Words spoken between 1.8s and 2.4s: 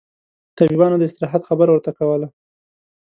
کوله.